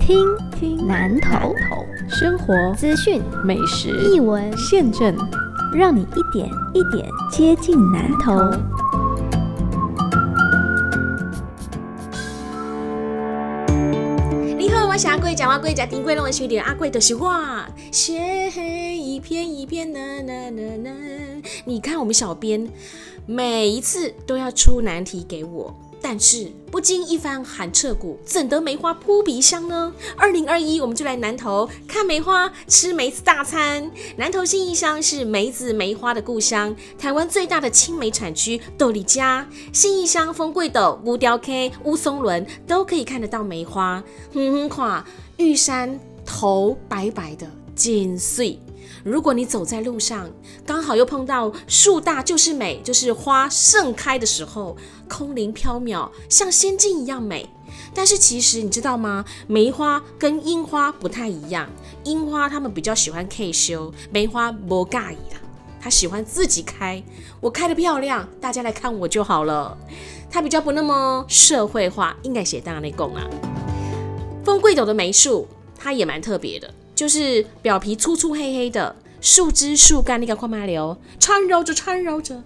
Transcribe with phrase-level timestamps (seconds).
[0.00, 1.54] 听听南头
[2.08, 5.14] 生活资讯美食译文，现政，
[5.72, 8.32] 让你一点一点接近南头。
[14.56, 17.68] 你好，我是阿贵，讲话贵，讲丁贵，让我学点阿贵的实话。
[17.92, 20.90] 雪黑一片一片，呐呐呐呐。
[21.66, 22.68] 你看我们小编
[23.26, 25.74] 每一次都要出难题给我，
[26.12, 29.94] 但是不经一番寒彻骨，怎得梅花扑鼻香呢？
[30.16, 33.88] 二零二一，我们就来南投看梅花，吃梅子大餐。
[34.16, 44.02] 南投信义乡是梅子梅花的故乡，台湾最大的青梅产区斗里家、信义乡、丰贵斗、乌雕 K、乌松仑都可以看得到梅花。
[44.32, 45.06] 哼哼垮，
[45.36, 48.58] 玉山头白白的，金碎。
[49.04, 50.30] 如果你走在路上，
[50.66, 54.76] 刚好又碰到树大就是美，就是花盛开的时候，
[55.08, 57.48] 空灵飘渺，像仙境一样美。
[57.94, 59.24] 但是其实你知道吗？
[59.46, 61.68] 梅花跟樱花不太一样，
[62.04, 65.40] 樱花他们比较喜欢 K 修，梅花不介意啦，
[65.80, 67.02] 他喜欢自己开，
[67.40, 69.76] 我开的漂亮，大家来看我就好了。
[70.32, 73.26] 它比较不那么社会化，应该写大内供啊。
[74.44, 76.72] 风贵斗的梅树，它也蛮特别的。
[77.00, 82.44] 就是表皮粗粗黑黑的，树枝树干那个快麻流缠绕着缠绕着，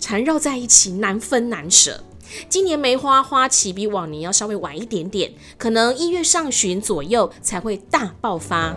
[0.00, 2.02] 缠绕在一起难分难舍。
[2.48, 8.74] 今年梅花花期比往年要稍微晚一点点，可能一月上旬左右才会大爆发。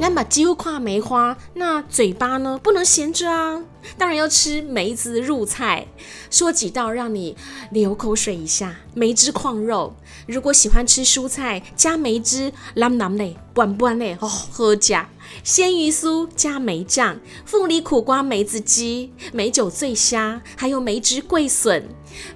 [0.00, 3.64] 那么揪跨梅花，那嘴巴呢不能闲着啊，
[3.98, 5.88] 当然要吃梅子入菜。
[6.30, 7.36] 说几道让你
[7.72, 9.94] 流口水一下，梅汁矿肉。
[10.26, 15.08] 如果喜欢吃蔬菜，加梅汁，蓝蓝嘞，拌拌嘞，哦，喝加
[15.42, 21.88] 鲜鱼酥加梅酱，凤梨苦瓜梅子鸡，梅酒醉虾，还有梅汁桂笋，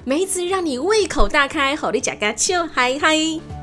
[0.04, 3.61] 梅子让你胃口大开，好的假嘎笑嗨嗨。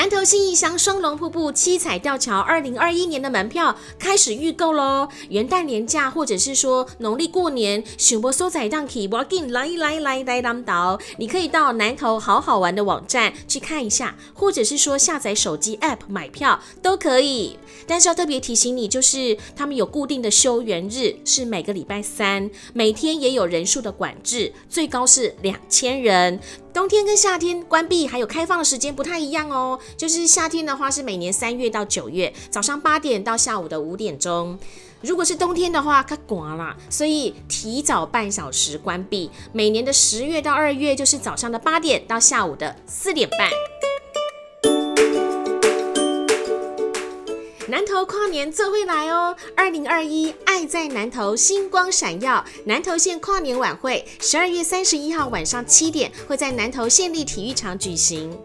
[0.00, 5.06] 南投信义乡双龙瀑布七彩吊桥，二零二一年的门票开始预购喽！
[5.28, 17.58] 元旦年假或者是说农历过年，选播收仔档期，我给来来来来当导，你可以到南投好好玩的网站去看一下，或者是说下载手机 App 买票都可以。
[17.86, 26.40] 但是要特别提醒你，就是他们有固定的休园日，是每个礼拜三，每天也有人数的管制，最高是两千人。
[26.72, 34.58] 冬天跟夏天关闭还有开放的时间不太一样哦，就是夏天的话是每年三月到九月，早上八点到下午的五点钟。
[35.00, 39.30] 如果是冬天的话，它刮啦，所以提早半小时关闭。
[39.52, 43.50] 每年的十月到二月就是早上的八点到下午的四点半。
[47.70, 49.36] 南投跨年最会来哦！
[49.54, 52.44] 二零二一爱在南投，星光闪耀。
[52.64, 58.36] 南投县跨年晚会，十二月三十一号晚上七点会在南投县立体育场举行。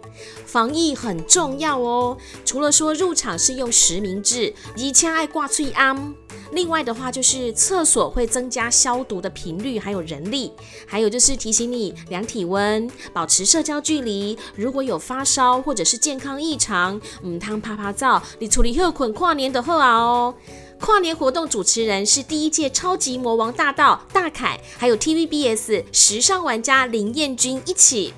[0.45, 2.15] 防疫很重要哦，
[2.45, 6.13] 除了说入场是用实名制，以前爱挂翠安。
[6.51, 10.51] 另外的话，就是厕所会增加消毒的频率，还有人力，
[10.85, 14.37] 还有就是提醒你量体温，保持社交距离。
[14.55, 20.33] 如果有发烧或者是健康异常，嗯，汤啪啪照，你处理后捆跨年的后啊哦。
[20.77, 28.13] 跨年活动主持人是第一届超级魔王大道大凯，还有 TVBS 时尚玩家林彦君一起。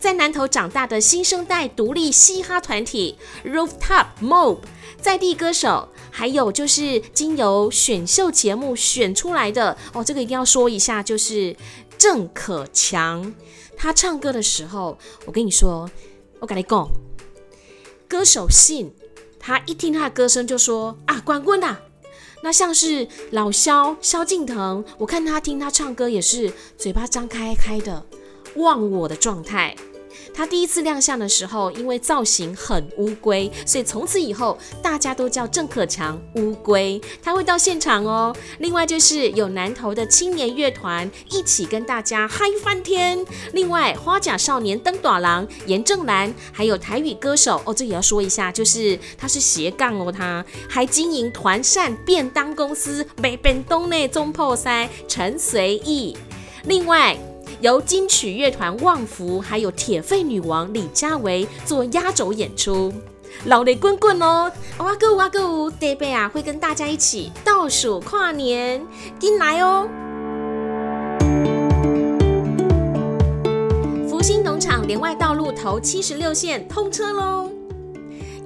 [0.00, 4.58] 在南头长大的新生代独立嘻哈团体 Rooftop Mob，
[5.00, 5.88] 在地歌手。
[6.18, 11.54] 还有就是经由选秀节目选出来的哦，这个一定要说一下，就是
[11.96, 13.32] 郑可强，
[13.76, 15.88] 他唱歌的时候，我跟你说，
[16.40, 16.88] 我跟你讲，
[18.08, 18.90] 歌手信，
[19.38, 21.76] 他一听他的歌声就说啊，冠军呐，
[22.42, 28.04] 那像是老萧萧敬腾，我看他听他唱歌也是嘴巴张开开的，
[28.56, 29.76] 忘我的状态。
[30.34, 37.00] 他第一次亮相的时候，因为造型很乌龟，所以从此以后大家都叫郑可强乌龟。
[37.22, 38.34] 他会到现场哦。
[38.58, 43.24] 另外就是有南投的青年乐团一起跟大家嗨翻天。
[43.52, 56.16] 另外花甲少年登短郎严正兰，还有台语歌手哦，这也要说一下，就是他是斜杠哦，他还经营团扇便当公司北边东内中破塞陈随意。
[56.64, 57.18] 另外。
[57.60, 62.92] 由金曲乐团旺福，还有铁肺女王李佳薇做压轴演出，
[63.46, 64.50] 老雷滚滚哦！
[64.78, 68.80] 哇哥哇哥，这贝啊会跟大家一起倒数跨年，
[69.18, 69.88] 进来哦！
[74.08, 77.50] 福星农场连外道路头七十六线通车喽！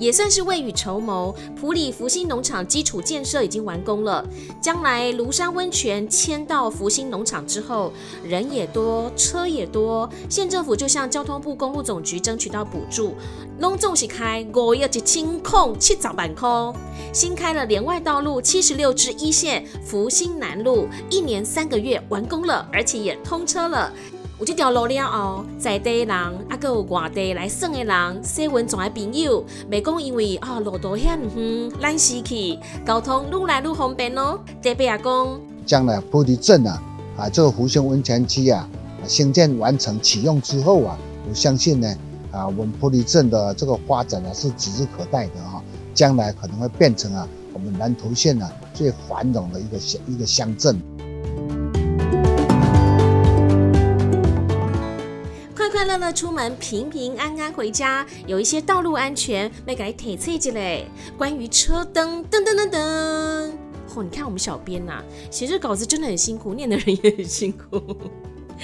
[0.03, 1.33] 也算是未雨绸缪。
[1.55, 4.27] 普里福星农场基础建设已经完工了，
[4.61, 7.93] 将来庐山温泉迁到福星农场之后，
[8.25, 13.15] 人也多，车也多，县政府就向交通部公路总局争取到补助，
[13.61, 16.75] 隆重是开五亿一千空七早板空，
[17.13, 23.93] 新开了连外道路七十六支一线福星南路，一年三个月完工了，而且也通车了。
[24.43, 34.41] 有这条路了后，在地人啊，佮有外地来耍的人，写文章的朋友，未讲因为啊路途遐远，咱失去交通愈来愈方便哦。
[34.61, 36.83] 特别啊讲，将来菩提镇啊，
[37.17, 38.69] 啊这个福兴温泉区啊，
[39.07, 40.99] 兴建完成启用之后啊，
[41.31, 41.97] 我相信呢，
[42.33, 45.63] 啊我们菩提镇的这个发展呢是指日可待的啊，
[45.95, 50.83] 将来可能会变成啊我们南投县啊最繁荣的一个乡一个乡镇。
[55.83, 58.07] 快乐乐出门，平平安安回家。
[58.29, 60.87] 有一些道路安全没给提刺激嘞。
[61.19, 63.51] 关于车灯，噔噔噔噔。
[63.93, 67.97] 嚯，你看我们小编呐，写这稿子真的很辛苦，念的人也很辛苦。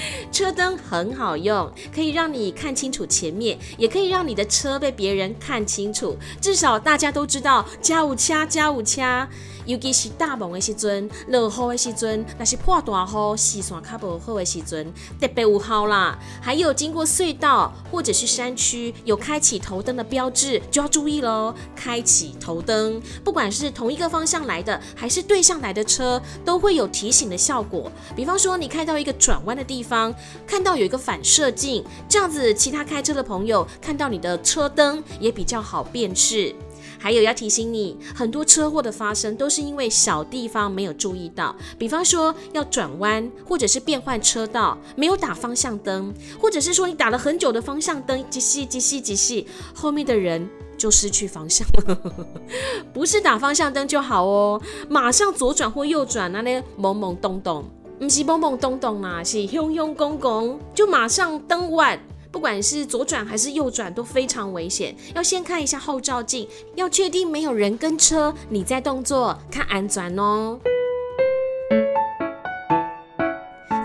[0.30, 6.16] 车灯很好用，可以让你看清楚前面，也可以让你的车被别人看清楚。
[6.40, 9.28] 至少大家都知道加五掐加五掐。
[9.66, 14.90] 尤其是大雾的时阵、落雨的时阵，那是破大雨、视线较不好的时阵，
[15.20, 16.18] 特别有效啦。
[16.40, 21.54] 还有经过隧道或者是山区有开启头灯的标志，就要注意喽。
[21.76, 27.92] 开启头灯，不管是同一个方向来的，还是对向来的车，都会有提醒的效果。
[28.16, 30.14] 比方说，你开到一个转弯的地方，方
[30.46, 36.54] 看到有一个反射镜，这样子，其他开车的朋友看到你的车灯也比较好辨识。
[37.00, 51.98] 还有要提醒你，很多车祸的发生都是因为小地方没有注意到，比方说要转弯或者是变换车道，没有打方向灯，或者是说你打了很久的方向灯，急细急细急细，后面的人就失去方向了。
[52.92, 57.64] 不是打方向灯就好哦，马上左转或右转，那那懵懵懂懂，
[57.98, 61.98] 不是懵懵懂懂啦，是凶凶公公，就马上灯晚。
[62.30, 66.46] 不管是左转还是右转都非常危险，要先看一下后照镜，
[66.76, 70.60] 要确定没有人跟车，你在动作看安全哦。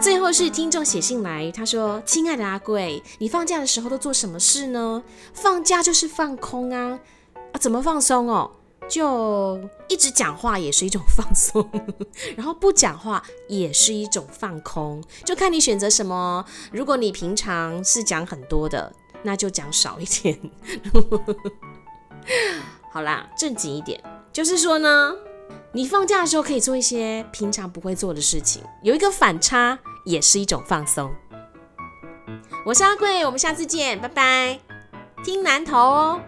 [0.01, 5.01] 最后是听众写信来，他说：“亲爱的阿贵，你放假的时候都做什么事呢？
[5.33, 6.99] 放假就是放空啊，
[7.53, 8.51] 啊，怎么放松哦？”
[8.89, 11.67] 就一直讲话也是一种放松，
[12.35, 16.45] 然后不讲话也是一种放空，就看你选择什么。
[16.71, 18.93] 如果你平常是讲很多的，
[19.23, 20.39] 那就讲少一点。
[22.91, 24.01] 好啦，正经一点，
[24.31, 25.15] 就是说呢，
[25.71, 31.11] 你放假的时候可以做一些平常不会做的事情，有一个反差也是一种放松。
[32.65, 34.59] 我是阿贵，我们下次见，拜拜。
[35.23, 36.21] 听南头哦。